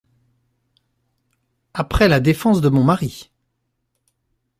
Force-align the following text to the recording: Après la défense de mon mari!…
Après 1.75 2.07
la 2.07 2.19
défense 2.19 2.59
de 2.61 2.69
mon 2.69 2.83
mari!… 2.83 3.29